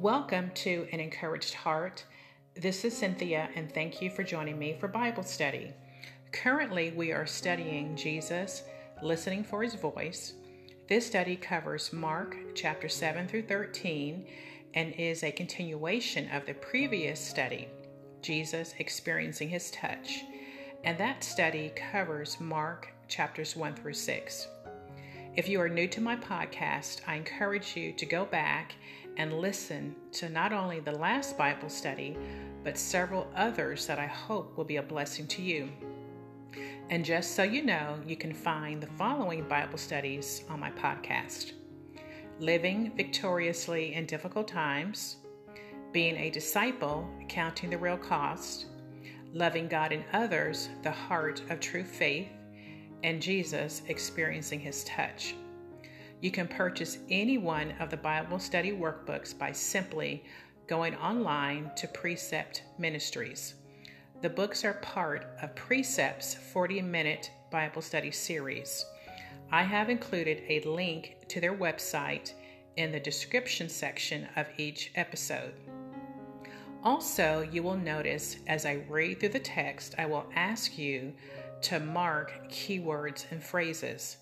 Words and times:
Welcome 0.00 0.50
to 0.54 0.88
An 0.92 1.00
Encouraged 1.00 1.52
Heart. 1.52 2.06
This 2.54 2.86
is 2.86 2.96
Cynthia, 2.96 3.50
and 3.54 3.70
thank 3.70 4.00
you 4.00 4.08
for 4.08 4.22
joining 4.22 4.58
me 4.58 4.74
for 4.80 4.88
Bible 4.88 5.22
study. 5.22 5.74
Currently, 6.32 6.92
we 6.92 7.12
are 7.12 7.26
studying 7.26 7.94
Jesus, 7.96 8.62
listening 9.02 9.44
for 9.44 9.62
his 9.62 9.74
voice. 9.74 10.32
This 10.88 11.06
study 11.06 11.36
covers 11.36 11.92
Mark 11.92 12.34
chapter 12.54 12.88
7 12.88 13.28
through 13.28 13.42
13 13.42 14.26
and 14.72 14.94
is 14.94 15.22
a 15.22 15.32
continuation 15.32 16.30
of 16.30 16.46
the 16.46 16.54
previous 16.54 17.20
study, 17.20 17.68
Jesus 18.22 18.72
experiencing 18.78 19.50
his 19.50 19.70
touch. 19.70 20.24
And 20.82 20.96
that 20.96 21.22
study 21.22 21.74
covers 21.76 22.40
Mark 22.40 22.88
chapters 23.06 23.54
1 23.54 23.74
through 23.74 23.92
6. 23.92 24.48
If 25.36 25.48
you 25.48 25.60
are 25.60 25.68
new 25.68 25.86
to 25.86 26.00
my 26.00 26.16
podcast, 26.16 27.02
I 27.06 27.14
encourage 27.14 27.76
you 27.76 27.92
to 27.92 28.04
go 28.04 28.24
back 28.24 28.74
and 29.16 29.38
listen 29.38 29.94
to 30.12 30.28
not 30.28 30.52
only 30.52 30.80
the 30.80 30.90
last 30.90 31.38
Bible 31.38 31.68
study, 31.68 32.16
but 32.64 32.76
several 32.76 33.30
others 33.36 33.86
that 33.86 34.00
I 34.00 34.06
hope 34.06 34.56
will 34.56 34.64
be 34.64 34.78
a 34.78 34.82
blessing 34.82 35.28
to 35.28 35.42
you. 35.42 35.68
And 36.90 37.04
just 37.04 37.36
so 37.36 37.44
you 37.44 37.64
know, 37.64 38.00
you 38.04 38.16
can 38.16 38.34
find 38.34 38.82
the 38.82 38.88
following 38.98 39.46
Bible 39.48 39.78
studies 39.78 40.42
on 40.48 40.58
my 40.58 40.72
podcast 40.72 41.52
Living 42.40 42.90
Victoriously 42.96 43.94
in 43.94 44.06
Difficult 44.06 44.48
Times, 44.48 45.18
Being 45.92 46.16
a 46.16 46.30
Disciple, 46.30 47.08
Counting 47.28 47.70
the 47.70 47.78
Real 47.78 47.98
Cost, 47.98 48.66
Loving 49.32 49.68
God 49.68 49.92
and 49.92 50.04
Others, 50.12 50.70
The 50.82 50.90
Heart 50.90 51.42
of 51.50 51.60
True 51.60 51.84
Faith, 51.84 52.30
and 53.02 53.20
Jesus 53.20 53.82
Experiencing 53.88 54.60
His 54.60 54.84
Touch. 54.84 55.34
You 56.20 56.30
can 56.30 56.48
purchase 56.48 56.98
any 57.08 57.38
one 57.38 57.72
of 57.80 57.90
the 57.90 57.96
Bible 57.96 58.38
study 58.38 58.72
workbooks 58.72 59.36
by 59.36 59.52
simply 59.52 60.24
going 60.66 60.94
online 60.96 61.70
to 61.76 61.88
Precept 61.88 62.62
Ministries. 62.78 63.54
The 64.20 64.28
books 64.28 64.64
are 64.64 64.74
part 64.74 65.26
of 65.42 65.54
Precept's 65.54 66.34
40 66.34 66.82
minute 66.82 67.30
Bible 67.50 67.82
study 67.82 68.10
series. 68.10 68.84
I 69.50 69.62
have 69.62 69.88
included 69.88 70.42
a 70.48 70.60
link 70.60 71.16
to 71.28 71.40
their 71.40 71.56
website 71.56 72.34
in 72.76 72.92
the 72.92 73.00
description 73.00 73.68
section 73.68 74.28
of 74.36 74.46
each 74.58 74.92
episode. 74.94 75.54
Also, 76.84 77.48
you 77.50 77.62
will 77.62 77.76
notice 77.76 78.36
as 78.46 78.64
I 78.64 78.84
read 78.88 79.20
through 79.20 79.30
the 79.30 79.40
text, 79.40 79.94
I 79.98 80.06
will 80.06 80.26
ask 80.34 80.78
you 80.78 81.12
to 81.62 81.80
mark 81.80 82.48
keywords 82.48 83.24
and 83.30 83.42
phrases. 83.42 84.18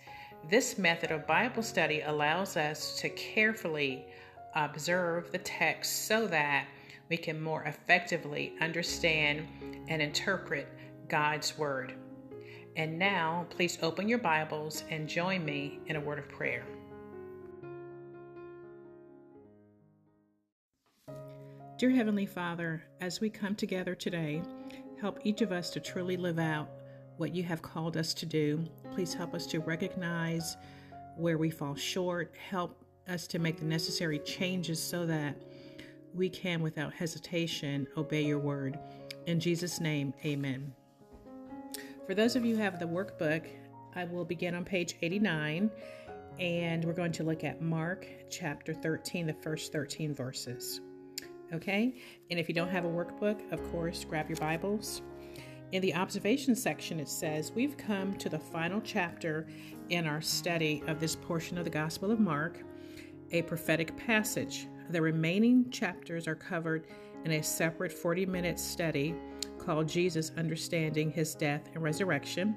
This 0.50 0.78
method 0.78 1.10
of 1.10 1.26
Bible 1.26 1.62
study 1.62 2.00
allows 2.02 2.56
us 2.56 2.98
to 3.00 3.08
carefully 3.10 4.06
observe 4.54 5.30
the 5.30 5.38
text 5.38 6.06
so 6.06 6.26
that 6.28 6.66
we 7.08 7.16
can 7.16 7.40
more 7.40 7.64
effectively 7.64 8.54
understand 8.60 9.46
and 9.88 10.02
interpret 10.02 10.68
God's 11.08 11.56
Word. 11.58 11.94
And 12.76 12.98
now, 12.98 13.46
please 13.50 13.78
open 13.82 14.08
your 14.08 14.18
Bibles 14.18 14.84
and 14.90 15.08
join 15.08 15.44
me 15.44 15.80
in 15.86 15.96
a 15.96 16.00
word 16.00 16.18
of 16.18 16.28
prayer. 16.28 16.64
Dear 21.76 21.90
Heavenly 21.90 22.26
Father, 22.26 22.84
as 23.00 23.20
we 23.20 23.30
come 23.30 23.54
together 23.54 23.94
today, 23.94 24.42
help 25.00 25.20
each 25.24 25.42
of 25.42 25.52
us 25.52 25.70
to 25.70 25.80
truly 25.80 26.16
live 26.16 26.38
out 26.38 26.68
what 27.18 27.34
you 27.34 27.42
have 27.42 27.60
called 27.60 27.96
us 27.96 28.14
to 28.14 28.26
do. 28.26 28.64
Please 28.94 29.12
help 29.12 29.34
us 29.34 29.46
to 29.48 29.58
recognize 29.60 30.56
where 31.16 31.36
we 31.36 31.50
fall 31.50 31.74
short. 31.74 32.32
Help 32.48 32.84
us 33.08 33.26
to 33.26 33.38
make 33.38 33.58
the 33.58 33.64
necessary 33.64 34.18
changes 34.20 34.82
so 34.82 35.04
that 35.06 35.36
we 36.14 36.28
can, 36.28 36.62
without 36.62 36.92
hesitation, 36.94 37.86
obey 37.96 38.22
your 38.22 38.38
word. 38.38 38.78
In 39.26 39.40
Jesus' 39.40 39.80
name, 39.80 40.14
amen. 40.24 40.72
For 42.06 42.14
those 42.14 42.36
of 42.36 42.44
you 42.44 42.56
who 42.56 42.62
have 42.62 42.78
the 42.78 42.86
workbook, 42.86 43.46
I 43.94 44.04
will 44.04 44.24
begin 44.24 44.54
on 44.54 44.64
page 44.64 44.96
89 45.02 45.70
and 46.38 46.84
we're 46.84 46.92
going 46.92 47.12
to 47.12 47.24
look 47.24 47.42
at 47.42 47.60
Mark 47.60 48.06
chapter 48.30 48.72
13, 48.72 49.26
the 49.26 49.32
first 49.32 49.72
13 49.72 50.14
verses. 50.14 50.80
Okay? 51.52 51.94
And 52.30 52.38
if 52.38 52.48
you 52.48 52.54
don't 52.54 52.68
have 52.68 52.84
a 52.84 52.88
workbook, 52.88 53.52
of 53.52 53.62
course, 53.72 54.04
grab 54.04 54.28
your 54.28 54.36
Bibles 54.36 55.02
in 55.72 55.82
the 55.82 55.94
observation 55.94 56.54
section, 56.54 56.98
it 56.98 57.08
says, 57.08 57.52
We've 57.52 57.76
come 57.76 58.14
to 58.14 58.28
the 58.28 58.38
final 58.38 58.80
chapter 58.80 59.46
in 59.90 60.06
our 60.06 60.20
study 60.20 60.82
of 60.86 60.98
this 60.98 61.14
portion 61.14 61.58
of 61.58 61.64
the 61.64 61.70
Gospel 61.70 62.10
of 62.10 62.18
Mark, 62.18 62.62
a 63.32 63.42
prophetic 63.42 63.96
passage. 63.96 64.66
The 64.90 65.02
remaining 65.02 65.70
chapters 65.70 66.26
are 66.26 66.34
covered 66.34 66.86
in 67.24 67.32
a 67.32 67.42
separate 67.42 67.92
40 67.92 68.24
minute 68.24 68.58
study 68.58 69.14
called 69.58 69.88
Jesus 69.88 70.32
Understanding 70.38 71.10
His 71.10 71.34
Death 71.34 71.68
and 71.74 71.82
Resurrection. 71.82 72.56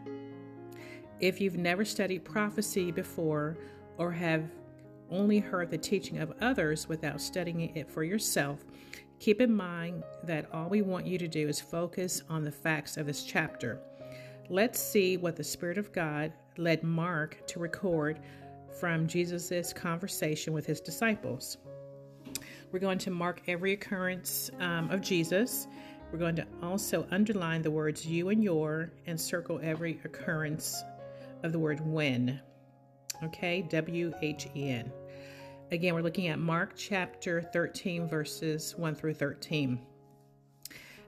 If 1.19 1.41
you've 1.41 1.57
never 1.57 1.83
studied 1.83 2.23
prophecy 2.23 2.91
before 2.91 3.57
or 3.97 4.11
have 4.11 4.49
only 5.09 5.39
heard 5.39 5.69
the 5.69 5.77
teaching 5.77 6.19
of 6.19 6.33
others 6.39 6.87
without 6.87 7.19
studying 7.19 7.75
it 7.75 7.89
for 7.89 8.05
yourself, 8.05 8.63
Keep 9.21 9.39
in 9.39 9.55
mind 9.55 10.03
that 10.23 10.47
all 10.51 10.67
we 10.67 10.81
want 10.81 11.05
you 11.05 11.19
to 11.19 11.27
do 11.27 11.47
is 11.47 11.61
focus 11.61 12.23
on 12.27 12.43
the 12.43 12.51
facts 12.51 12.97
of 12.97 13.05
this 13.05 13.23
chapter. 13.23 13.79
Let's 14.49 14.81
see 14.81 15.15
what 15.15 15.35
the 15.35 15.43
Spirit 15.43 15.77
of 15.77 15.93
God 15.93 16.33
led 16.57 16.81
Mark 16.81 17.45
to 17.45 17.59
record 17.59 18.19
from 18.79 19.05
Jesus' 19.05 19.73
conversation 19.73 20.53
with 20.53 20.65
his 20.65 20.81
disciples. 20.81 21.59
We're 22.71 22.79
going 22.79 22.97
to 22.97 23.11
mark 23.11 23.43
every 23.47 23.73
occurrence 23.73 24.49
um, 24.59 24.89
of 24.89 25.01
Jesus. 25.01 25.67
We're 26.11 26.17
going 26.17 26.37
to 26.37 26.47
also 26.63 27.05
underline 27.11 27.61
the 27.61 27.69
words 27.69 28.03
you 28.03 28.29
and 28.29 28.43
your 28.43 28.91
and 29.05 29.21
circle 29.21 29.59
every 29.61 29.99
occurrence 30.03 30.81
of 31.43 31.51
the 31.51 31.59
word 31.59 31.79
when. 31.85 32.41
Okay, 33.23 33.61
W 33.69 34.13
H 34.23 34.47
E 34.55 34.69
N. 34.69 34.91
Again, 35.71 35.95
we're 35.95 36.01
looking 36.01 36.27
at 36.27 36.37
Mark 36.37 36.73
chapter 36.75 37.41
13, 37.41 38.05
verses 38.05 38.75
1 38.75 38.93
through 38.93 39.13
13. 39.13 39.79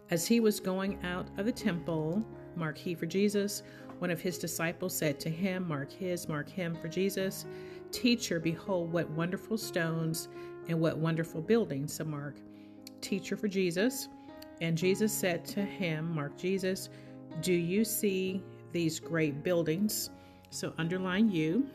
As 0.10 0.26
he 0.26 0.40
was 0.40 0.62
going 0.62 1.04
out 1.04 1.28
of 1.38 1.46
the 1.46 1.52
temple, 1.52 2.26
mark 2.56 2.78
he 2.78 2.96
for 2.96 3.06
Jesus, 3.06 3.64
one 4.00 4.10
of 4.10 4.22
his 4.22 4.38
disciples 4.38 4.96
said 4.96 5.20
to 5.20 5.30
him, 5.30 5.68
Mark 5.68 5.92
his, 5.92 6.30
mark 6.30 6.50
him 6.50 6.78
for 6.82 6.88
Jesus, 6.88 7.46
Teacher, 7.92 8.40
behold, 8.40 8.92
what 8.94 9.10
wonderful 9.12 9.58
stones 9.58 10.30
and 10.70 10.80
what 10.80 10.98
wonderful 10.98 11.42
buildings. 11.42 11.94
So, 11.94 12.06
mark, 12.06 12.38
teacher 13.02 13.36
for 13.36 13.50
Jesus. 13.50 14.08
And 14.62 14.78
Jesus 14.78 15.12
said 15.12 15.44
to 15.46 15.62
him, 15.62 16.16
Mark 16.16 16.38
Jesus, 16.38 16.90
Do 17.42 17.54
you 17.54 17.84
see 17.84 18.42
these 18.72 18.98
great 18.98 19.44
buildings? 19.44 20.10
So, 20.52 20.74
underline 20.78 21.30
you. 21.30 21.68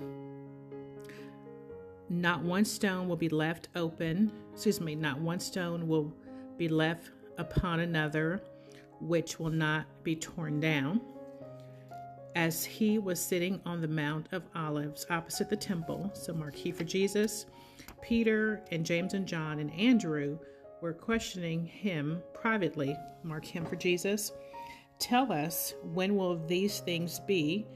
Not 2.11 2.43
one 2.43 2.65
stone 2.65 3.09
will 3.09 3.17
be 3.17 3.29
left 3.29 3.69
open, 3.77 4.33
excuse 4.53 4.81
me, 4.81 4.95
not 4.95 5.21
one 5.21 5.41
stone 5.41 5.87
will 5.87 6.13
be 6.57 6.69
left 6.69 7.11
upon 7.37 7.81
another, 7.81 8.43
which 9.01 9.39
will 9.39 9.51
not 9.51 9.87
be 10.03 10.17
torn 10.17 10.59
down. 10.59 11.01
As 12.35 12.65
he 12.65 12.99
was 12.99 13.21
sitting 13.21 13.61
on 13.67 13.81
the 13.81 13.89
Mount 13.89 14.29
of 14.33 14.45
Olives 14.55 15.07
opposite 15.11 15.51
the 15.51 15.57
temple, 15.57 16.11
so 16.15 16.33
mark 16.33 16.55
he 16.55 16.73
for 16.73 16.85
Jesus, 16.85 17.47
Peter 18.01 18.63
and 18.71 18.87
James 18.87 19.15
and 19.15 19.27
John 19.27 19.59
and 19.59 19.73
Andrew 19.75 20.39
were 20.81 20.93
questioning 20.93 21.67
him 21.67 22.23
privately, 22.33 22.97
mark 23.23 23.45
him 23.45 23.67
for 23.67 23.77
Jesus. 23.77 24.33
Tell 24.99 25.31
us 25.33 25.75
when 25.83 26.17
will 26.17 26.39
these 26.47 26.81
things 26.81 27.21
be? 27.21 27.67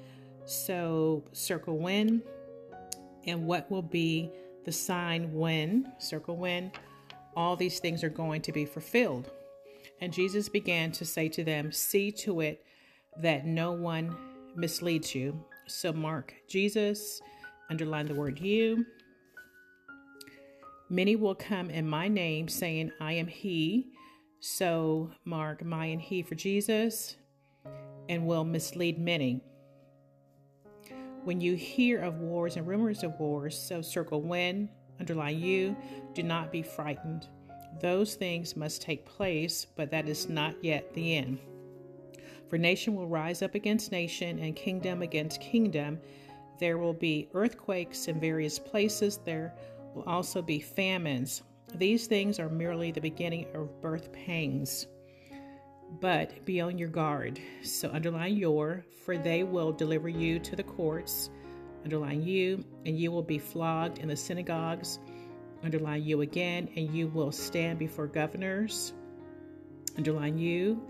So 0.45 1.23
circle 1.33 1.79
when 1.79 2.23
and 3.27 3.47
what 3.47 3.71
will 3.71 3.83
be 3.83 4.31
the 4.65 4.73
sign 4.73 5.33
when, 5.33 5.93
circle 5.99 6.37
when, 6.37 6.73
all 7.37 7.57
these 7.57 7.79
things 7.79 8.05
are 8.05 8.11
going 8.11 8.43
to 8.43 8.53
be 8.53 8.65
fulfilled. 8.65 9.31
And 10.01 10.13
Jesus 10.13 10.49
began 10.49 10.93
to 10.93 11.05
say 11.05 11.29
to 11.31 11.45
them, 11.45 11.73
See 11.73 12.11
to 12.13 12.41
it 12.41 12.65
that 13.21 13.47
no 13.47 13.73
one 13.73 14.17
misleads 14.57 15.15
you. 15.15 15.45
So 15.67 15.93
mark 15.93 16.35
Jesus, 16.49 17.21
underline 17.71 18.07
the 18.07 18.15
word 18.15 18.39
you. 18.39 18.85
Many 20.91 21.17
will 21.17 21.35
come 21.35 21.71
in 21.71 21.89
my 21.89 22.09
name, 22.09 22.49
saying, 22.49 22.93
I 23.01 23.13
am 23.15 23.27
he. 23.27 23.87
So 24.41 25.11
mark 25.25 25.65
my 25.65 25.87
and 25.87 26.01
he 26.01 26.23
for 26.23 26.35
Jesus, 26.35 27.17
and 28.09 28.27
will 28.27 28.45
mislead 28.45 28.99
many. 28.99 29.41
When 31.25 31.41
you 31.41 31.55
hear 31.55 32.01
of 32.01 32.19
wars 32.19 32.57
and 32.57 32.67
rumors 32.67 33.05
of 33.05 33.19
wars, 33.21 33.57
so 33.57 33.81
circle 33.81 34.23
when, 34.23 34.69
underline 34.99 35.39
you, 35.39 35.77
do 36.15 36.23
not 36.25 36.51
be 36.51 36.63
frightened. 36.63 37.29
Those 37.81 38.15
things 38.15 38.57
must 38.57 38.83
take 38.83 39.07
place, 39.07 39.67
but 39.77 39.91
that 39.93 40.09
is 40.09 40.29
not 40.29 40.63
yet 40.65 40.93
the 40.95 41.17
end. 41.17 41.39
For 42.49 42.59
nation 42.59 42.95
will 42.95 43.07
rise 43.07 43.41
up 43.41 43.55
against 43.55 43.93
nation, 43.93 44.39
and 44.41 44.57
kingdom 44.57 45.01
against 45.01 45.41
kingdom. 45.41 46.01
There 46.59 46.77
will 46.77 46.93
be 46.93 47.29
earthquakes 47.35 48.09
in 48.09 48.21
various 48.21 48.59
places. 48.59 49.19
There 49.25 49.55
will 49.95 50.05
also 50.05 50.43
be 50.43 50.61
famines. 50.61 51.43
These 51.75 52.09
things 52.09 52.39
are 52.39 52.49
merely 52.49 52.91
the 52.91 53.01
beginning 53.01 53.47
of 53.55 53.81
birth 53.81 54.13
pangs. 54.13 54.87
But 56.01 56.45
be 56.45 56.61
on 56.61 56.79
your 56.79 56.89
guard. 56.89 57.41
So 57.63 57.91
underline 57.93 58.37
your, 58.37 58.85
for 59.05 59.19
they 59.19 59.43
will 59.43 59.73
deliver 59.73 60.09
you 60.09 60.39
to 60.41 60.57
the 60.57 60.63
courts. 60.63 61.31
Underline 61.85 62.23
you, 62.23 62.65
and 62.87 62.99
you 62.99 63.11
will 63.11 63.23
be 63.23 63.39
flogged 63.39 63.99
in 63.99 64.09
the 64.09 64.17
synagogues. 64.17 64.99
Underline 65.63 66.03
you 66.05 66.23
again, 66.23 66.69
and 66.77 66.95
you 66.95 67.09
will 67.09 67.33
stand 67.33 67.79
before 67.79 68.07
governors. 68.07 68.93
Underline 69.97 70.39
you 70.39 70.83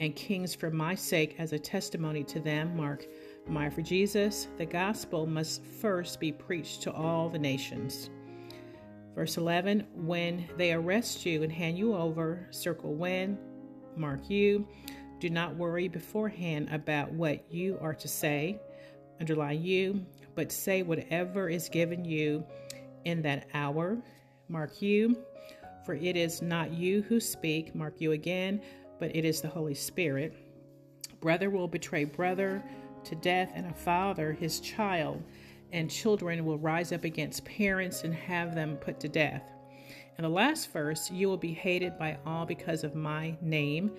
and 0.00 0.14
kings 0.14 0.54
for 0.54 0.70
my 0.70 0.94
sake 0.94 1.34
as 1.38 1.52
a 1.52 1.58
testimony 1.58 2.24
to 2.24 2.40
them. 2.40 2.76
Mark 2.76 3.06
my 3.46 3.68
for 3.68 3.82
Jesus. 3.82 4.48
The 4.56 4.66
gospel 4.66 5.26
must 5.26 5.64
first 5.64 6.20
be 6.20 6.32
preached 6.32 6.82
to 6.82 6.92
all 6.92 7.28
the 7.28 7.38
nations. 7.38 8.10
Verse 9.14 9.36
11 9.36 9.86
When 9.94 10.48
they 10.56 10.72
arrest 10.72 11.26
you 11.26 11.42
and 11.42 11.52
hand 11.52 11.78
you 11.78 11.94
over, 11.94 12.46
circle 12.50 12.94
when, 12.94 13.38
mark 13.98 14.30
you. 14.30 14.66
Do 15.20 15.30
not 15.30 15.56
worry 15.56 15.88
beforehand 15.88 16.68
about 16.70 17.12
what 17.12 17.44
you 17.52 17.78
are 17.80 17.94
to 17.94 18.08
say, 18.08 18.60
underline 19.20 19.62
you, 19.62 20.04
but 20.34 20.52
say 20.52 20.82
whatever 20.82 21.48
is 21.48 21.68
given 21.68 22.04
you 22.04 22.44
in 23.04 23.22
that 23.22 23.48
hour, 23.54 23.98
mark 24.48 24.80
you. 24.80 25.18
For 25.84 25.94
it 25.94 26.16
is 26.16 26.42
not 26.42 26.70
you 26.70 27.02
who 27.02 27.18
speak, 27.18 27.74
mark 27.74 28.00
you 28.00 28.12
again, 28.12 28.60
but 29.00 29.14
it 29.16 29.24
is 29.24 29.40
the 29.40 29.48
Holy 29.48 29.74
Spirit. 29.74 30.36
Brother 31.20 31.50
will 31.50 31.66
betray 31.66 32.04
brother 32.04 32.62
to 33.04 33.14
death, 33.16 33.50
and 33.54 33.66
a 33.66 33.74
father 33.74 34.32
his 34.32 34.60
child 34.60 35.22
and 35.72 35.90
children 35.90 36.44
will 36.44 36.58
rise 36.58 36.92
up 36.92 37.04
against 37.04 37.44
parents 37.44 38.04
and 38.04 38.14
have 38.14 38.54
them 38.54 38.76
put 38.76 39.00
to 39.00 39.08
death. 39.08 39.42
In 40.18 40.24
the 40.24 40.28
last 40.28 40.72
verse, 40.72 41.12
you 41.12 41.28
will 41.28 41.36
be 41.36 41.54
hated 41.54 41.96
by 41.96 42.18
all 42.26 42.44
because 42.44 42.82
of 42.82 42.96
my 42.96 43.36
name. 43.40 43.92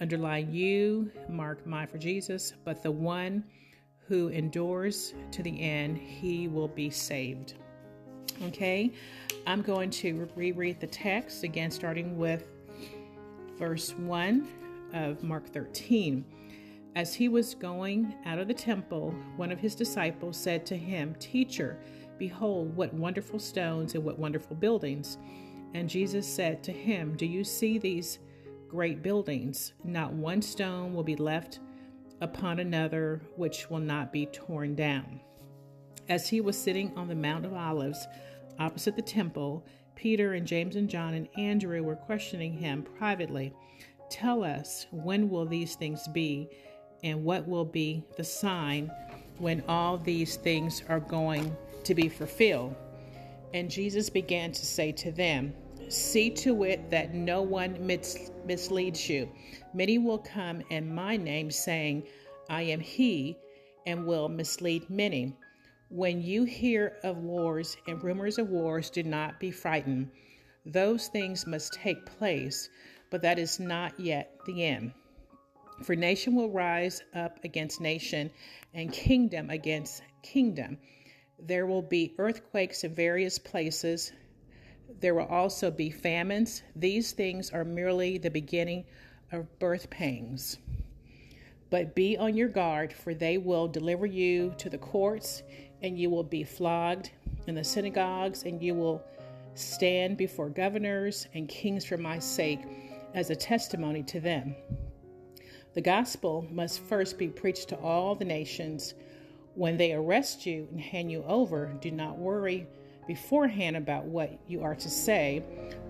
Underline 0.00 0.54
you, 0.54 1.10
mark 1.28 1.66
my 1.66 1.84
for 1.84 1.98
Jesus, 1.98 2.52
but 2.64 2.84
the 2.84 2.92
one 2.92 3.42
who 4.06 4.28
endures 4.28 5.12
to 5.32 5.42
the 5.42 5.60
end, 5.60 5.98
he 5.98 6.46
will 6.46 6.68
be 6.68 6.88
saved. 6.88 7.54
Okay, 8.44 8.92
I'm 9.44 9.60
going 9.60 9.90
to 9.90 10.28
reread 10.36 10.78
the 10.78 10.86
text 10.86 11.42
again, 11.42 11.72
starting 11.72 12.16
with 12.16 12.46
verse 13.58 13.90
1 13.94 14.46
of 14.94 15.24
Mark 15.24 15.48
13. 15.48 16.24
As 16.94 17.12
he 17.12 17.28
was 17.28 17.56
going 17.56 18.14
out 18.24 18.38
of 18.38 18.46
the 18.46 18.54
temple, 18.54 19.12
one 19.34 19.50
of 19.50 19.58
his 19.58 19.74
disciples 19.74 20.36
said 20.36 20.64
to 20.66 20.76
him, 20.76 21.16
Teacher, 21.18 21.76
behold, 22.18 22.76
what 22.76 22.94
wonderful 22.94 23.40
stones 23.40 23.96
and 23.96 24.04
what 24.04 24.16
wonderful 24.16 24.54
buildings. 24.54 25.18
And 25.76 25.90
Jesus 25.90 26.26
said 26.26 26.62
to 26.64 26.72
him, 26.72 27.16
Do 27.16 27.26
you 27.26 27.44
see 27.44 27.76
these 27.76 28.18
great 28.66 29.02
buildings? 29.02 29.74
Not 29.84 30.14
one 30.14 30.40
stone 30.40 30.94
will 30.94 31.04
be 31.04 31.16
left 31.16 31.60
upon 32.22 32.60
another 32.60 33.20
which 33.36 33.68
will 33.68 33.80
not 33.80 34.10
be 34.10 34.24
torn 34.24 34.74
down. 34.74 35.20
As 36.08 36.30
he 36.30 36.40
was 36.40 36.56
sitting 36.56 36.96
on 36.96 37.08
the 37.08 37.14
Mount 37.14 37.44
of 37.44 37.52
Olives 37.52 38.06
opposite 38.58 38.96
the 38.96 39.02
temple, 39.02 39.66
Peter 39.94 40.32
and 40.32 40.46
James 40.46 40.76
and 40.76 40.88
John 40.88 41.12
and 41.12 41.28
Andrew 41.36 41.82
were 41.82 41.94
questioning 41.94 42.54
him 42.54 42.82
privately. 42.82 43.52
Tell 44.08 44.42
us, 44.42 44.86
when 44.90 45.28
will 45.28 45.44
these 45.44 45.74
things 45.74 46.08
be? 46.08 46.48
and 47.02 47.22
what 47.22 47.46
will 47.46 47.64
be 47.64 48.02
the 48.16 48.24
sign 48.24 48.90
when 49.38 49.62
all 49.68 49.98
these 49.98 50.36
things 50.36 50.82
are 50.88 50.98
going 50.98 51.54
to 51.84 51.94
be 51.94 52.08
fulfilled. 52.08 52.74
And 53.52 53.70
Jesus 53.70 54.08
began 54.08 54.50
to 54.52 54.64
say 54.64 54.92
to 54.92 55.12
them, 55.12 55.54
See 55.88 56.30
to 56.30 56.64
it 56.64 56.90
that 56.90 57.14
no 57.14 57.42
one 57.42 57.86
mis- 57.86 58.30
misleads 58.44 59.08
you. 59.08 59.30
Many 59.72 59.98
will 59.98 60.18
come 60.18 60.62
in 60.70 60.94
my 60.94 61.16
name, 61.16 61.50
saying, 61.50 62.04
I 62.48 62.62
am 62.62 62.80
he, 62.80 63.36
and 63.86 64.06
will 64.06 64.28
mislead 64.28 64.90
many. 64.90 65.36
When 65.88 66.20
you 66.20 66.44
hear 66.44 66.96
of 67.04 67.18
wars 67.18 67.76
and 67.86 68.02
rumors 68.02 68.38
of 68.38 68.48
wars, 68.48 68.90
do 68.90 69.04
not 69.04 69.38
be 69.38 69.52
frightened. 69.52 70.10
Those 70.64 71.06
things 71.06 71.46
must 71.46 71.74
take 71.74 72.04
place, 72.06 72.68
but 73.10 73.22
that 73.22 73.38
is 73.38 73.60
not 73.60 73.98
yet 74.00 74.36
the 74.46 74.64
end. 74.64 74.92
For 75.84 75.94
nation 75.94 76.34
will 76.34 76.50
rise 76.50 77.02
up 77.14 77.38
against 77.44 77.80
nation, 77.80 78.30
and 78.74 78.92
kingdom 78.92 79.50
against 79.50 80.02
kingdom. 80.22 80.78
There 81.38 81.66
will 81.66 81.82
be 81.82 82.14
earthquakes 82.18 82.82
in 82.82 82.94
various 82.94 83.38
places. 83.38 84.10
There 85.00 85.14
will 85.14 85.26
also 85.26 85.70
be 85.70 85.90
famines. 85.90 86.62
These 86.74 87.12
things 87.12 87.50
are 87.50 87.64
merely 87.64 88.18
the 88.18 88.30
beginning 88.30 88.84
of 89.32 89.58
birth 89.58 89.90
pangs. 89.90 90.58
But 91.70 91.94
be 91.94 92.16
on 92.16 92.36
your 92.36 92.48
guard, 92.48 92.92
for 92.92 93.12
they 93.12 93.38
will 93.38 93.66
deliver 93.68 94.06
you 94.06 94.54
to 94.58 94.70
the 94.70 94.78
courts, 94.78 95.42
and 95.82 95.98
you 95.98 96.08
will 96.10 96.22
be 96.22 96.44
flogged 96.44 97.10
in 97.46 97.54
the 97.54 97.64
synagogues, 97.64 98.44
and 98.44 98.62
you 98.62 98.74
will 98.74 99.02
stand 99.54 100.16
before 100.16 100.48
governors 100.48 101.26
and 101.34 101.48
kings 101.48 101.84
for 101.84 101.96
my 101.96 102.18
sake 102.18 102.60
as 103.14 103.30
a 103.30 103.36
testimony 103.36 104.02
to 104.04 104.20
them. 104.20 104.54
The 105.74 105.80
gospel 105.80 106.46
must 106.50 106.80
first 106.80 107.18
be 107.18 107.28
preached 107.28 107.68
to 107.68 107.76
all 107.76 108.14
the 108.14 108.24
nations. 108.24 108.94
When 109.54 109.76
they 109.76 109.92
arrest 109.92 110.46
you 110.46 110.68
and 110.70 110.80
hand 110.80 111.10
you 111.10 111.24
over, 111.24 111.72
do 111.80 111.90
not 111.90 112.16
worry 112.16 112.66
beforehand 113.06 113.76
about 113.76 114.04
what 114.04 114.38
you 114.46 114.62
are 114.62 114.74
to 114.74 114.90
say, 114.90 115.42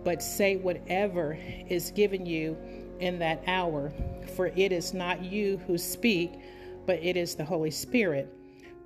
but 0.05 0.23
say 0.23 0.57
whatever 0.57 1.39
is 1.69 1.91
given 1.93 2.27
you 2.27 2.57
in 3.01 3.19
that 3.19 3.43
hour. 3.47 3.93
For 4.37 4.47
it 4.49 4.73
is 4.73 4.95
not 4.95 5.23
you 5.25 5.59
who 5.67 5.79
speak, 5.79 6.33
but 6.87 6.99
it 7.03 7.17
is 7.17 7.35
the 7.35 7.45
Holy 7.45 7.71
Spirit. 7.71 8.33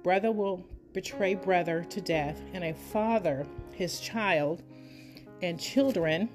Brother 0.03 0.33
will 0.33 0.65
betray 0.93 1.35
brother 1.35 1.85
to 1.91 2.01
death, 2.01 2.41
and 2.53 2.65
a 2.65 2.75
father 2.75 3.47
his 3.73 4.01
child, 4.01 4.63
and 5.43 5.59
children 5.59 6.29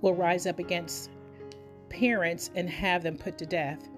will 0.00 0.14
rise 0.14 0.46
up 0.46 0.58
against 0.58 1.10
parents 1.88 2.50
and 2.54 2.68
have 2.68 3.02
them 3.02 3.16
put 3.16 3.38
to 3.38 3.46
death. 3.46 3.88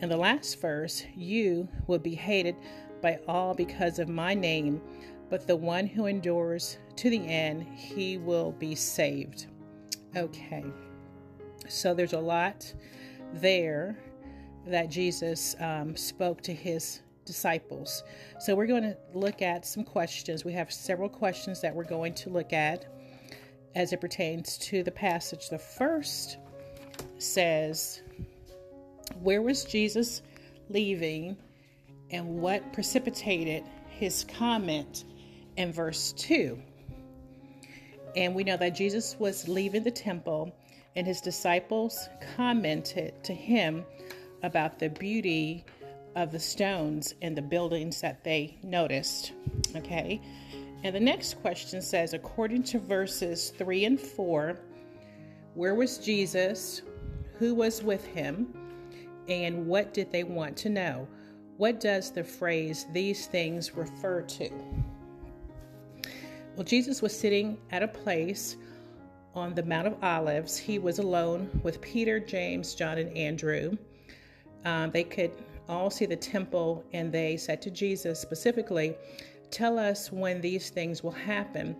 In 0.00 0.08
the 0.08 0.16
last 0.16 0.60
verse, 0.60 1.04
you 1.16 1.68
will 1.86 1.98
be 1.98 2.14
hated 2.14 2.56
by 3.02 3.18
all 3.28 3.52
because 3.52 3.98
of 3.98 4.08
my 4.08 4.32
name, 4.32 4.80
but 5.28 5.46
the 5.46 5.56
one 5.56 5.86
who 5.86 6.06
endures 6.06 6.78
to 6.96 7.10
the 7.10 7.26
end, 7.26 7.64
he 7.74 8.16
will 8.16 8.52
be 8.52 8.74
saved. 8.74 9.46
Okay, 10.16 10.64
so 11.68 11.92
there's 11.92 12.12
a 12.12 12.20
lot 12.20 12.72
there 13.34 13.98
that 14.66 14.90
Jesus 14.90 15.56
um, 15.60 15.96
spoke 15.96 16.40
to 16.42 16.54
his 16.54 17.00
disciples. 17.24 18.04
So 18.40 18.54
we're 18.54 18.66
going 18.66 18.82
to 18.82 18.96
look 19.14 19.42
at 19.42 19.66
some 19.66 19.84
questions. 19.84 20.44
We 20.44 20.52
have 20.52 20.72
several 20.72 21.08
questions 21.08 21.60
that 21.60 21.74
we're 21.74 21.84
going 21.84 22.14
to 22.14 22.30
look 22.30 22.52
at 22.52 22.86
as 23.74 23.92
it 23.92 24.00
pertains 24.00 24.58
to 24.58 24.82
the 24.82 24.90
passage. 24.90 25.48
The 25.48 25.58
first 25.58 26.36
says, 27.18 28.02
Where 29.20 29.42
was 29.42 29.64
Jesus 29.64 30.22
leaving 30.68 31.36
and 32.12 32.40
what 32.40 32.72
precipitated 32.72 33.64
his 33.88 34.24
comment 34.24 35.04
in 35.56 35.72
verse 35.72 36.12
2? 36.12 36.58
And 38.14 38.34
we 38.34 38.44
know 38.44 38.56
that 38.56 38.74
Jesus 38.74 39.16
was 39.18 39.48
leaving 39.48 39.82
the 39.82 39.90
temple, 39.90 40.54
and 40.96 41.06
his 41.06 41.20
disciples 41.20 42.08
commented 42.36 43.22
to 43.24 43.32
him 43.32 43.84
about 44.42 44.78
the 44.78 44.90
beauty 44.90 45.64
of 46.14 46.30
the 46.30 46.38
stones 46.38 47.14
and 47.22 47.36
the 47.36 47.42
buildings 47.42 48.00
that 48.02 48.22
they 48.22 48.58
noticed. 48.62 49.32
Okay. 49.74 50.20
And 50.84 50.94
the 50.94 51.00
next 51.00 51.40
question 51.40 51.80
says, 51.80 52.12
according 52.12 52.64
to 52.64 52.78
verses 52.78 53.50
3 53.56 53.84
and 53.86 54.00
4, 54.00 54.58
where 55.54 55.74
was 55.74 55.98
Jesus? 55.98 56.82
who 57.42 57.56
was 57.56 57.82
with 57.82 58.06
him, 58.06 58.54
and 59.28 59.66
what 59.66 59.92
did 59.92 60.12
they 60.12 60.22
want 60.22 60.56
to 60.56 60.68
know? 60.68 61.08
What 61.56 61.80
does 61.80 62.10
the 62.10 62.24
phrase 62.24 62.86
these 62.92 63.26
things 63.26 63.76
refer 63.76 64.22
to? 64.22 64.50
Well, 66.56 66.64
Jesus 66.64 67.00
was 67.00 67.18
sitting 67.18 67.58
at 67.70 67.82
a 67.82 67.88
place 67.88 68.56
on 69.34 69.54
the 69.54 69.62
Mount 69.62 69.86
of 69.86 70.02
Olives. 70.02 70.56
He 70.56 70.78
was 70.78 70.98
alone 70.98 71.48
with 71.62 71.80
Peter, 71.80 72.20
James, 72.20 72.74
John, 72.74 72.98
and 72.98 73.16
Andrew. 73.16 73.76
Um, 74.64 74.90
they 74.90 75.04
could 75.04 75.32
all 75.68 75.90
see 75.90 76.06
the 76.06 76.16
temple, 76.16 76.84
and 76.92 77.10
they 77.10 77.36
said 77.36 77.62
to 77.62 77.70
Jesus 77.70 78.20
specifically, 78.20 78.94
Tell 79.50 79.78
us 79.78 80.10
when 80.10 80.40
these 80.40 80.70
things 80.70 81.02
will 81.02 81.10
happen 81.10 81.76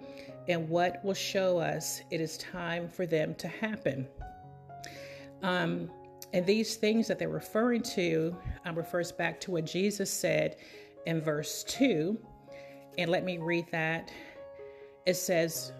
and 0.48 0.68
what 0.68 1.02
will 1.04 1.14
show 1.14 1.58
us 1.58 2.02
it 2.10 2.20
is 2.20 2.36
time 2.38 2.88
for 2.88 3.06
them 3.06 3.34
to 3.36 3.48
happen. 3.48 4.06
Um, 5.42 5.90
and 6.32 6.46
these 6.46 6.76
things 6.76 7.08
that 7.08 7.18
they're 7.18 7.28
referring 7.28 7.82
to 7.82 8.36
um, 8.64 8.74
refers 8.74 9.12
back 9.12 9.40
to 9.40 9.50
what 9.50 9.64
Jesus 9.64 10.10
said 10.10 10.56
in 11.06 11.20
verse 11.20 11.64
2. 11.64 12.18
And 12.98 13.10
let 13.10 13.24
me 13.24 13.38
read 13.38 13.66
that. 13.72 14.10
It 15.04 15.14
says, 15.14 15.72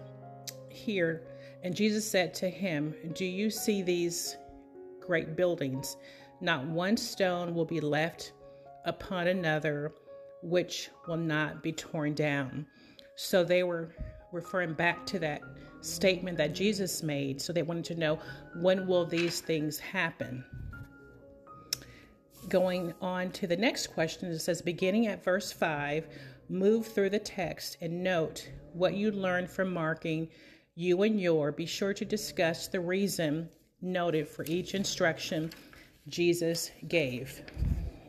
here, 0.69 1.23
and 1.63 1.75
Jesus 1.75 2.09
said 2.09 2.33
to 2.35 2.49
him, 2.49 2.93
Do 3.13 3.25
you 3.25 3.49
see 3.49 3.81
these 3.81 4.37
great 4.99 5.35
buildings? 5.35 5.97
Not 6.41 6.65
one 6.65 6.97
stone 6.97 7.55
will 7.55 7.65
be 7.65 7.79
left 7.79 8.33
upon 8.85 9.27
another, 9.27 9.93
which 10.41 10.89
will 11.07 11.17
not 11.17 11.63
be 11.63 11.71
torn 11.71 12.13
down. 12.13 12.65
So 13.15 13.43
they 13.43 13.63
were 13.63 13.95
referring 14.31 14.73
back 14.73 15.05
to 15.05 15.19
that 15.19 15.41
statement 15.83 16.37
that 16.37 16.55
Jesus 16.55 17.03
made. 17.03 17.41
So 17.41 17.53
they 17.53 17.61
wanted 17.61 17.85
to 17.85 17.95
know 17.95 18.19
when 18.55 18.87
will 18.87 19.05
these 19.05 19.41
things 19.41 19.77
happen? 19.79 20.43
Going 22.49 22.93
on 23.01 23.31
to 23.31 23.47
the 23.47 23.55
next 23.55 23.87
question, 23.87 24.29
it 24.29 24.39
says, 24.39 24.61
beginning 24.61 25.07
at 25.07 25.23
verse 25.23 25.51
5, 25.51 26.07
move 26.49 26.87
through 26.87 27.09
the 27.09 27.19
text 27.19 27.77
and 27.81 28.03
note 28.03 28.49
what 28.73 28.93
you 28.93 29.11
learned 29.11 29.49
from 29.49 29.73
marking 29.73 30.29
you 30.75 31.03
and 31.03 31.19
your. 31.19 31.51
Be 31.51 31.65
sure 31.65 31.93
to 31.93 32.05
discuss 32.05 32.67
the 32.67 32.79
reason 32.79 33.49
noted 33.81 34.27
for 34.27 34.45
each 34.45 34.75
instruction 34.75 35.51
Jesus 36.07 36.71
gave. 36.87 37.41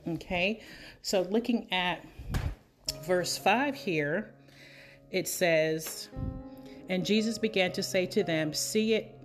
Okay, 0.07 0.63
so 1.03 1.23
looking 1.23 1.73
at 1.73 2.05
verse 3.05 3.39
5 3.39 3.75
here, 3.75 4.35
it 5.11 5.29
says, 5.29 6.09
And 6.89 7.05
Jesus 7.05 7.39
began 7.39 7.73
to 7.73 7.83
say 7.83 8.07
to 8.07 8.23
them, 8.23 8.53
See 8.53 8.95
it, 8.95 9.19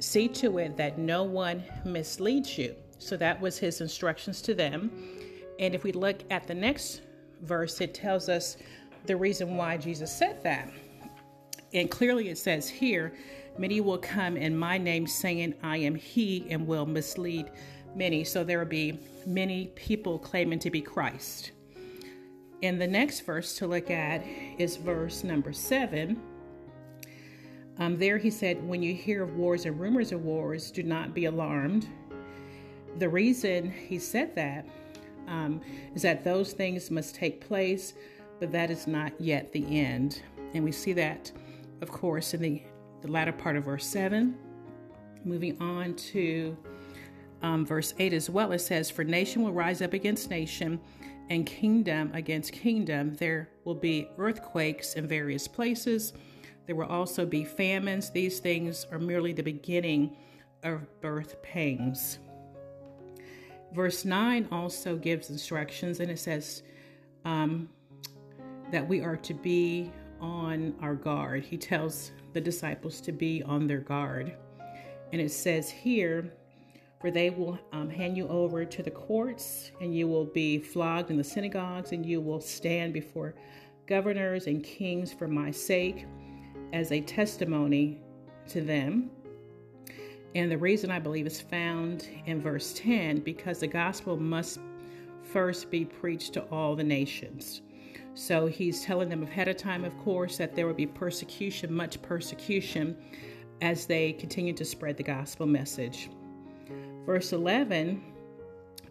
see 0.00 0.28
to 0.28 0.58
it 0.58 0.76
that 0.76 0.98
no 0.98 1.22
one 1.22 1.62
misleads 1.84 2.58
you. 2.58 2.74
So 2.98 3.16
that 3.16 3.40
was 3.40 3.58
his 3.58 3.80
instructions 3.80 4.42
to 4.42 4.54
them. 4.54 4.90
And 5.58 5.74
if 5.74 5.84
we 5.84 5.92
look 5.92 6.22
at 6.30 6.46
the 6.46 6.54
next 6.54 7.02
verse, 7.42 7.80
it 7.80 7.94
tells 7.94 8.28
us 8.28 8.56
the 9.06 9.16
reason 9.16 9.56
why 9.56 9.76
Jesus 9.76 10.14
said 10.14 10.42
that. 10.42 10.70
And 11.72 11.90
clearly 11.90 12.28
it 12.28 12.38
says 12.38 12.68
here, 12.68 13.14
many 13.58 13.80
will 13.80 13.98
come 13.98 14.36
in 14.36 14.56
my 14.56 14.78
name 14.78 15.06
saying, 15.06 15.54
I 15.62 15.78
am 15.78 15.94
he, 15.94 16.46
and 16.50 16.66
will 16.66 16.86
mislead 16.86 17.50
many. 17.94 18.24
So 18.24 18.44
there 18.44 18.58
will 18.58 18.66
be 18.66 18.98
many 19.26 19.66
people 19.74 20.18
claiming 20.18 20.58
to 20.60 20.70
be 20.70 20.80
Christ. 20.80 21.52
And 22.62 22.80
the 22.80 22.86
next 22.86 23.20
verse 23.20 23.56
to 23.58 23.66
look 23.66 23.90
at 23.90 24.24
is 24.58 24.76
verse 24.76 25.24
number 25.24 25.52
seven. 25.52 26.20
Um, 27.78 27.98
there 27.98 28.18
he 28.18 28.30
said, 28.30 28.66
When 28.66 28.82
you 28.82 28.94
hear 28.94 29.22
of 29.22 29.36
wars 29.36 29.66
and 29.66 29.78
rumors 29.78 30.12
of 30.12 30.22
wars, 30.22 30.70
do 30.70 30.82
not 30.82 31.12
be 31.14 31.24
alarmed. 31.24 31.88
The 32.98 33.08
reason 33.08 33.70
he 33.70 33.98
said 33.98 34.34
that 34.36 34.66
um, 35.26 35.60
is 35.94 36.02
that 36.02 36.22
those 36.22 36.52
things 36.52 36.90
must 36.90 37.14
take 37.14 37.46
place, 37.46 37.94
but 38.38 38.52
that 38.52 38.70
is 38.70 38.86
not 38.86 39.12
yet 39.20 39.52
the 39.52 39.78
end. 39.78 40.22
And 40.54 40.62
we 40.62 40.70
see 40.70 40.92
that, 40.92 41.32
of 41.80 41.90
course, 41.90 42.34
in 42.34 42.40
the, 42.40 42.62
the 43.02 43.08
latter 43.08 43.32
part 43.32 43.56
of 43.56 43.64
verse 43.64 43.86
7. 43.86 44.36
Moving 45.24 45.60
on 45.60 45.94
to 45.94 46.56
um, 47.42 47.66
verse 47.66 47.94
8 47.98 48.12
as 48.12 48.30
well, 48.30 48.52
it 48.52 48.60
says, 48.60 48.90
For 48.90 49.02
nation 49.02 49.42
will 49.42 49.52
rise 49.52 49.82
up 49.82 49.92
against 49.92 50.30
nation, 50.30 50.80
and 51.30 51.46
kingdom 51.46 52.10
against 52.14 52.52
kingdom. 52.52 53.14
There 53.14 53.48
will 53.64 53.74
be 53.74 54.08
earthquakes 54.18 54.94
in 54.94 55.06
various 55.06 55.48
places. 55.48 56.12
There 56.66 56.76
will 56.76 56.86
also 56.86 57.26
be 57.26 57.44
famines. 57.44 58.10
These 58.10 58.40
things 58.40 58.86
are 58.90 58.98
merely 58.98 59.32
the 59.32 59.42
beginning 59.42 60.16
of 60.62 60.80
birth 61.00 61.42
pangs. 61.42 62.18
Verse 63.72 64.04
9 64.04 64.48
also 64.52 64.96
gives 64.96 65.30
instructions, 65.30 66.00
and 66.00 66.10
it 66.10 66.18
says 66.18 66.62
um, 67.24 67.68
that 68.70 68.86
we 68.86 69.00
are 69.00 69.16
to 69.16 69.34
be 69.34 69.90
on 70.20 70.74
our 70.80 70.94
guard. 70.94 71.44
He 71.44 71.56
tells 71.56 72.12
the 72.32 72.40
disciples 72.40 73.00
to 73.02 73.12
be 73.12 73.42
on 73.42 73.66
their 73.66 73.80
guard. 73.80 74.36
And 75.12 75.20
it 75.20 75.30
says 75.30 75.70
here, 75.70 76.32
for 77.04 77.10
they 77.10 77.28
will 77.28 77.58
um, 77.72 77.90
hand 77.90 78.16
you 78.16 78.26
over 78.28 78.64
to 78.64 78.82
the 78.82 78.90
courts, 78.90 79.72
and 79.82 79.94
you 79.94 80.08
will 80.08 80.24
be 80.24 80.58
flogged 80.58 81.10
in 81.10 81.18
the 81.18 81.22
synagogues, 81.22 81.92
and 81.92 82.06
you 82.06 82.18
will 82.18 82.40
stand 82.40 82.94
before 82.94 83.34
governors 83.86 84.46
and 84.46 84.64
kings 84.64 85.12
for 85.12 85.28
my 85.28 85.50
sake 85.50 86.06
as 86.72 86.92
a 86.92 87.02
testimony 87.02 88.00
to 88.48 88.62
them. 88.62 89.10
And 90.34 90.50
the 90.50 90.56
reason 90.56 90.90
I 90.90 90.98
believe 90.98 91.26
is 91.26 91.42
found 91.42 92.08
in 92.24 92.40
verse 92.40 92.72
10 92.72 93.18
because 93.20 93.58
the 93.58 93.66
gospel 93.66 94.16
must 94.16 94.58
first 95.22 95.70
be 95.70 95.84
preached 95.84 96.32
to 96.32 96.44
all 96.44 96.74
the 96.74 96.84
nations. 96.84 97.60
So 98.14 98.46
he's 98.46 98.82
telling 98.82 99.10
them 99.10 99.24
ahead 99.24 99.48
of 99.48 99.58
time, 99.58 99.84
of 99.84 99.94
course, 99.98 100.38
that 100.38 100.54
there 100.54 100.66
will 100.66 100.72
be 100.72 100.86
persecution, 100.86 101.70
much 101.70 102.00
persecution, 102.00 102.96
as 103.60 103.84
they 103.84 104.14
continue 104.14 104.54
to 104.54 104.64
spread 104.64 104.96
the 104.96 105.02
gospel 105.02 105.44
message. 105.44 106.08
Verse 107.06 107.32
11 107.32 108.02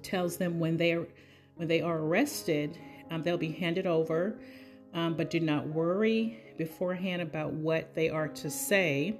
tells 0.01 0.38
them 0.38 0.60
when 0.60 0.77
they 0.77 0.93
are, 0.93 1.08
when 1.55 1.67
they 1.67 1.82
are 1.82 2.00
arrested, 2.00 2.77
um, 3.12 3.24
they'll 3.24 3.38
be 3.38 3.51
handed 3.51 3.88
over, 3.88 4.39
um, 4.93 5.15
but 5.15 5.29
do 5.29 5.39
not 5.39 5.67
worry 5.67 6.39
beforehand 6.58 7.22
about 7.22 7.51
what 7.51 7.93
they 7.96 8.10
are 8.10 8.27
to 8.27 8.50
say 8.50 9.17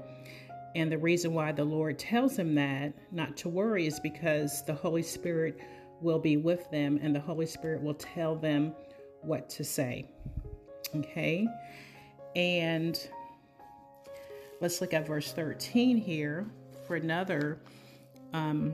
and 0.76 0.92
the 0.92 0.98
reason 0.98 1.34
why 1.34 1.52
the 1.52 1.64
Lord 1.64 2.00
tells 2.00 2.36
them 2.36 2.56
that, 2.56 2.94
not 3.12 3.38
to 3.38 3.50
worry, 3.50 3.86
is 3.86 4.00
because 4.00 4.64
the 4.66 4.74
Holy 4.74 5.04
Spirit 5.04 5.60
will 6.02 6.20
be 6.20 6.38
with 6.38 6.70
them 6.72 7.00
and 7.02 7.16
the 7.16 7.20
Holy 7.20 7.46
Spirit 7.46 7.82
will 7.82 7.94
tell 7.94 8.36
them 8.36 8.74
what 9.22 9.50
to 9.52 9.64
say. 9.64 10.10
Okay? 10.96 11.48
And 12.36 13.00
let's 14.62 14.82
look 14.82 14.94
at 14.94 15.06
verse 15.06 15.32
13 15.32 15.98
here 15.98 16.48
for 16.88 16.96
another 16.96 17.60
um, 18.34 18.74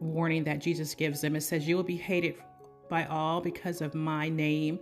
warning 0.00 0.44
that 0.44 0.60
Jesus 0.60 0.94
gives 0.94 1.20
them. 1.20 1.36
It 1.36 1.42
says, 1.42 1.66
You 1.66 1.76
will 1.76 1.82
be 1.82 1.96
hated 1.96 2.36
by 2.88 3.04
all 3.06 3.40
because 3.40 3.80
of 3.80 3.94
my 3.94 4.28
name, 4.28 4.78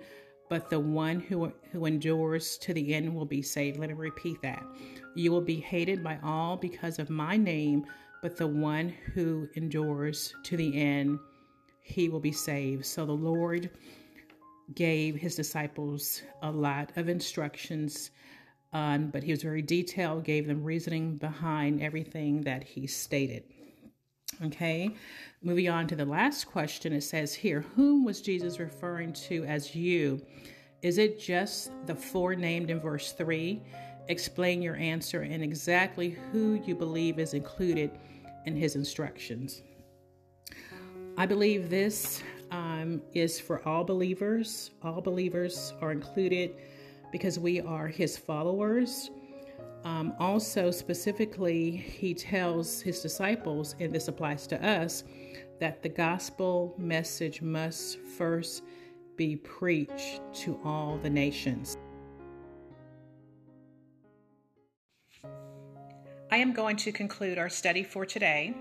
but 0.49 0.69
the 0.69 0.81
one 0.81 1.21
who, 1.21 1.53
who 1.73 1.87
endures 1.87 2.59
to 2.59 2.75
the 2.75 2.95
end 2.95 3.15
will 3.15 3.25
be 3.25 3.43
saved. 3.43 3.79
Let 3.79 3.89
me 3.89 3.95
repeat 3.95 4.41
that. 4.43 4.63
You 5.15 5.33
will 5.33 5.41
be 5.41 5.61
hated 5.61 6.03
by 6.03 6.19
all 6.23 6.57
because 6.57 6.99
of 6.99 7.11
my 7.11 7.37
name, 7.37 7.87
but 8.23 8.37
the 8.37 8.47
one 8.47 8.89
who 9.15 9.49
endures 9.55 10.35
to 10.45 10.57
the 10.57 10.81
end, 10.81 11.19
he 11.83 12.09
will 12.09 12.21
be 12.21 12.33
saved. 12.33 12.85
So 12.85 13.07
the 13.07 13.13
Lord 13.13 13.71
gave 14.75 15.17
his 15.17 15.35
disciples 15.35 16.23
a 16.43 16.51
lot 16.51 16.91
of 16.97 17.09
instructions, 17.09 18.11
um, 18.75 19.07
but 19.07 19.23
he 19.23 19.31
was 19.31 19.43
very 19.43 19.63
detailed, 19.63 20.25
gave 20.25 20.49
them 20.49 20.65
reasoning 20.65 21.17
behind 21.17 21.81
everything 21.81 22.43
that 22.43 22.65
he 22.65 22.87
stated. 22.89 23.45
Okay, 24.43 24.91
moving 25.43 25.69
on 25.69 25.87
to 25.87 25.95
the 25.95 26.05
last 26.05 26.47
question, 26.47 26.93
it 26.93 27.03
says 27.03 27.33
here, 27.33 27.65
Whom 27.77 28.05
was 28.05 28.21
Jesus 28.21 28.59
referring 28.59 29.13
to 29.13 29.45
as 29.45 29.77
you? 29.77 30.21
Is 30.83 30.99
it 30.99 31.21
just 31.21 31.71
the 31.87 31.95
four 31.95 32.35
named 32.35 32.69
in 32.69 32.81
verse 32.81 33.13
3? 33.13 33.63
Explain 34.09 34.61
your 34.61 34.75
answer 34.75 35.23
and 35.23 35.43
exactly 35.43 36.19
who 36.33 36.61
you 36.67 36.75
believe 36.75 37.21
is 37.21 37.33
included 37.33 37.93
in 38.45 38.57
his 38.57 38.75
instructions. 38.75 39.63
I 41.17 41.27
believe 41.27 41.71
this 41.71 42.23
um, 42.51 43.01
is 43.15 43.39
for 43.39 43.67
all 43.67 43.85
believers. 43.85 44.73
All 44.83 45.01
believers 45.01 45.73
are 45.81 45.93
included 45.93 46.57
because 47.15 47.39
we 47.39 47.61
are 47.61 47.87
his 47.87 48.19
followers. 48.19 49.13
Um, 49.85 50.15
also, 50.19 50.73
specifically, 50.73 51.71
he 51.71 52.13
tells 52.13 52.81
his 52.81 52.99
disciples, 52.99 53.77
and 53.79 53.95
this 53.95 54.09
applies 54.09 54.49
to 54.49 54.61
us, 54.67 55.05
that 55.61 55.81
the 55.81 55.89
gospel 55.89 56.75
message 56.77 57.41
must 57.41 58.01
first 58.01 58.65
be 59.15 59.37
preached 59.37 60.23
to 60.43 60.59
all 60.65 60.99
the 61.05 61.09
nations. 61.09 61.77
I 66.33 66.39
am 66.39 66.53
going 66.53 66.75
to 66.79 66.91
conclude 66.91 67.39
our 67.39 67.49
study 67.49 67.85
for 67.85 68.05
today. 68.05 68.57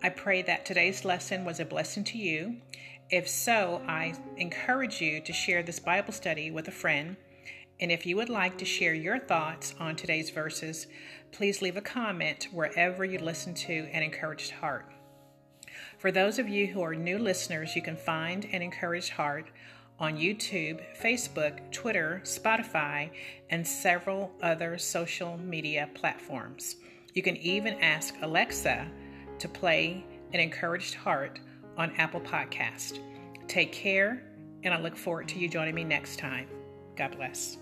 I 0.00 0.10
pray 0.10 0.42
that 0.42 0.64
today's 0.64 1.04
lesson 1.04 1.44
was 1.44 1.58
a 1.58 1.64
blessing 1.64 2.04
to 2.04 2.18
you. 2.18 2.58
If 3.10 3.28
so, 3.28 3.82
I 3.88 4.14
encourage 4.36 5.00
you 5.00 5.20
to 5.22 5.32
share 5.32 5.64
this 5.64 5.80
Bible 5.80 6.12
study 6.12 6.52
with 6.52 6.68
a 6.68 6.70
friend 6.70 7.16
and 7.80 7.90
if 7.90 8.04
you 8.04 8.16
would 8.16 8.28
like 8.28 8.58
to 8.58 8.64
share 8.64 8.94
your 8.94 9.18
thoughts 9.18 9.74
on 9.80 9.96
today's 9.96 10.30
verses, 10.30 10.86
please 11.32 11.62
leave 11.62 11.78
a 11.78 11.82
comment 11.82 12.48
wherever 12.52 13.04
you 13.04 13.18
listen 13.18 13.54
to 13.54 13.88
an 13.92 14.02
encouraged 14.02 14.50
heart. 14.50 14.92
For 15.98 16.12
those 16.12 16.38
of 16.38 16.48
you 16.48 16.66
who 16.66 16.82
are 16.82 16.94
new 16.94 17.18
listeners, 17.18 17.74
you 17.74 17.82
can 17.82 17.96
find 17.96 18.46
an 18.52 18.60
encouraged 18.60 19.10
heart 19.10 19.50
on 19.98 20.16
YouTube, 20.16 20.80
Facebook, 20.98 21.58
Twitter, 21.72 22.20
Spotify, 22.24 23.10
and 23.50 23.66
several 23.66 24.32
other 24.42 24.78
social 24.78 25.38
media 25.38 25.88
platforms. 25.94 26.76
You 27.14 27.22
can 27.22 27.36
even 27.38 27.74
ask 27.80 28.14
Alexa 28.22 28.88
to 29.38 29.48
play 29.48 30.04
an 30.32 30.40
encouraged 30.40 30.94
heart 30.94 31.40
on 31.76 31.92
Apple 31.96 32.20
Podcast. 32.20 32.98
Take 33.48 33.72
care, 33.72 34.22
and 34.64 34.72
I 34.72 34.80
look 34.80 34.96
forward 34.96 35.28
to 35.28 35.38
you 35.38 35.48
joining 35.48 35.74
me 35.74 35.84
next 35.84 36.18
time. 36.18 36.46
God 36.96 37.16
bless. 37.16 37.58